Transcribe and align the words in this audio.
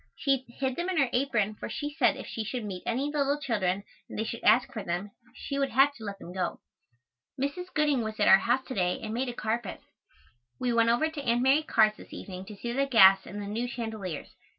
She 0.15 0.45
hid 0.49 0.77
them 0.77 0.89
in 0.89 0.97
her 0.97 1.11
apron 1.13 1.53
for 1.53 1.69
she 1.69 1.93
said 1.93 2.17
if 2.17 2.25
she 2.25 2.43
should 2.43 2.63
meet 2.65 2.81
any 2.87 3.11
little 3.11 3.39
children 3.39 3.83
and 4.09 4.17
they 4.17 4.23
should 4.23 4.43
ask 4.43 4.73
for 4.73 4.81
them 4.83 5.11
she 5.35 5.59
would 5.59 5.69
have 5.69 5.93
to 5.93 6.03
let 6.03 6.17
them 6.17 6.33
go. 6.33 6.59
Mrs. 7.39 7.71
Gooding 7.75 8.01
was 8.01 8.19
at 8.19 8.27
our 8.27 8.39
house 8.39 8.65
to 8.65 8.73
day 8.73 8.99
and 9.03 9.13
made 9.13 9.29
a 9.29 9.33
carpet. 9.35 9.79
We 10.59 10.73
went 10.73 10.89
over 10.89 11.07
to 11.07 11.21
Aunt 11.21 11.43
Mary 11.43 11.61
Carr's 11.61 11.97
this 11.97 12.13
evening 12.13 12.45
to 12.45 12.55
see 12.55 12.73
the 12.73 12.87
gas 12.87 13.27
and 13.27 13.39
the 13.39 13.45
new 13.45 13.67
chandeliers. 13.67 14.29